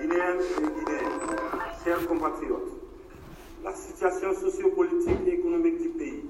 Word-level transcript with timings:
Guinéennes 0.00 0.40
et 0.40 0.62
Guinéens, 0.62 1.18
chers 1.84 2.06
compatriotes, 2.06 2.72
la 3.62 3.72
situation 3.72 4.34
sociopolitique 4.34 5.18
et 5.26 5.34
économique 5.34 5.80
du 5.80 5.88
pays, 5.90 6.22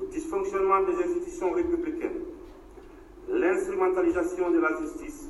le 0.00 0.06
dysfonctionnement 0.08 0.80
des 0.82 0.94
institutions 1.04 1.52
républicaines, 1.52 2.22
l'instrumentalisation 3.28 4.50
de 4.50 4.58
la 4.60 4.78
justice, 4.80 5.28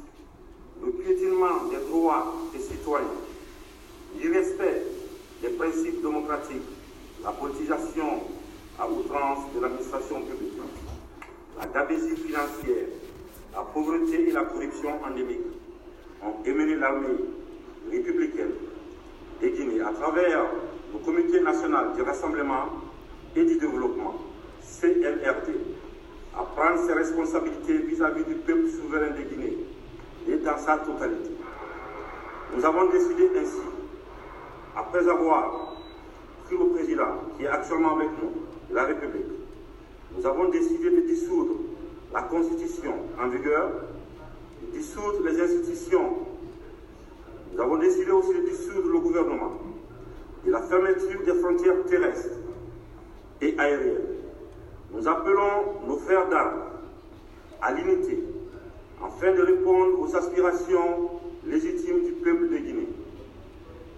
le 0.85 0.93
piétinement 0.93 1.65
des 1.71 1.85
droits 1.91 2.33
des 2.53 2.61
citoyens, 2.61 3.07
l'irrespect 4.17 4.83
des 5.43 5.51
principes 5.51 6.01
démocratiques, 6.01 6.63
la 7.25 7.33
politisation 7.33 8.23
à 8.79 8.89
outrance 8.89 9.53
de 9.55 9.61
l'administration 9.61 10.23
publique, 10.23 10.53
la 11.59 11.67
gabésie 11.67 12.17
financière, 12.17 12.87
la 13.53 13.63
pauvreté 13.63 14.29
et 14.29 14.33
la 14.33 14.45
corruption 14.45 14.91
endémique 15.05 15.41
ont 16.23 16.45
émené 16.45 16.77
l'armée 16.77 17.09
républicaine 17.91 18.53
de 19.43 19.49
Guinée 19.49 19.81
à 19.81 19.93
travers 19.93 20.47
le 20.93 20.99
Comité 21.05 21.41
national 21.41 21.93
du 21.95 22.03
rassemblement 22.03 22.67
et 23.37 23.45
du 23.45 23.59
développement, 23.59 24.15
CNRD, 24.63 25.55
à 26.37 26.43
prendre 26.43 26.79
ses 26.87 26.93
responsabilités 26.93 27.79
vis-à-vis 27.79 28.23
-vis 28.23 28.29
du 28.29 28.35
peuple 28.37 28.69
souverain 28.69 29.11
de 29.11 29.23
Guinée 29.23 29.57
et 30.29 30.37
dans 30.39 30.59
sa 30.59 30.79
totalité. 30.79 31.31
Nous 32.55 32.65
avons 32.65 32.91
décidé 32.91 33.31
ainsi, 33.39 33.61
après 34.77 35.07
avoir 35.09 35.77
pris 36.47 36.57
le 36.57 36.67
président 36.69 37.13
qui 37.37 37.45
est 37.45 37.49
actuellement 37.49 37.97
avec 37.97 38.09
nous, 38.23 38.33
la 38.75 38.85
République, 38.85 39.27
nous 40.17 40.27
avons 40.27 40.49
décidé 40.49 40.91
de 40.91 41.01
dissoudre 41.03 41.55
la 42.13 42.23
constitution 42.23 42.95
en 43.21 43.29
vigueur, 43.29 43.71
de 44.63 44.79
dissoudre 44.79 45.23
les 45.25 45.41
institutions. 45.41 46.27
Avons 47.79 47.87
décidé 47.87 48.11
aussi 48.11 48.35
de 48.35 48.41
dissoudre 48.41 48.89
le 48.91 48.99
gouvernement 48.99 49.53
et 50.45 50.51
la 50.51 50.63
fermeture 50.63 51.23
des 51.25 51.35
frontières 51.35 51.85
terrestres 51.87 52.35
et 53.41 53.55
aériennes. 53.57 54.03
Nous 54.93 55.07
appelons 55.07 55.87
nos 55.87 55.97
frères 55.99 56.29
d'armes 56.29 56.63
à 57.63 57.73
l'unité 57.73 58.19
afin 59.01 59.33
de 59.33 59.43
répondre 59.43 60.01
aux 60.01 60.17
aspirations 60.17 61.21
légitimes 61.47 62.03
du 62.05 62.13
peuple 62.15 62.49
de 62.49 62.57
Guinée. 62.57 62.89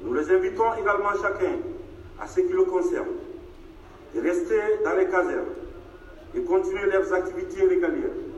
Nous 0.02 0.12
les 0.12 0.30
invitons 0.30 0.74
également 0.74 1.14
chacun, 1.14 1.56
à 2.20 2.26
ce 2.26 2.40
qui 2.40 2.52
le 2.52 2.64
concerne, 2.64 3.08
de 4.14 4.20
rester 4.20 4.60
dans 4.84 4.94
les 4.94 5.06
casernes 5.06 5.54
et 6.34 6.42
continuer 6.42 6.84
leurs 6.84 7.10
activités 7.14 7.66
régaliennes 7.66 8.29